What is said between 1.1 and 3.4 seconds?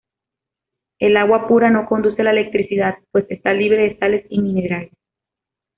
agua pura no conduce la electricidad, pues